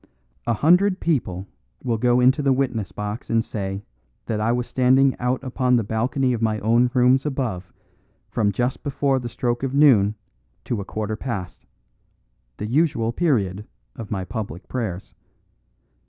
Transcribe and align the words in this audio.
A 0.47 0.55
hundred 0.55 0.99
people 0.99 1.45
will 1.83 1.99
go 1.99 2.19
into 2.19 2.41
the 2.41 2.51
witness 2.51 2.91
box 2.91 3.29
and 3.29 3.45
say 3.45 3.83
that 4.25 4.41
I 4.41 4.51
was 4.51 4.65
standing 4.65 5.15
out 5.19 5.43
upon 5.43 5.75
the 5.75 5.83
balcony 5.83 6.33
of 6.33 6.41
my 6.41 6.57
own 6.61 6.89
rooms 6.95 7.23
above 7.23 7.71
from 8.31 8.51
just 8.51 8.81
before 8.81 9.19
the 9.19 9.29
stroke 9.29 9.61
of 9.61 9.75
noon 9.75 10.15
to 10.65 10.81
a 10.81 10.85
quarter 10.85 11.15
past 11.15 11.67
the 12.57 12.65
usual 12.65 13.11
period 13.11 13.67
of 13.95 14.09
my 14.09 14.25
public 14.25 14.67
prayers. 14.67 15.13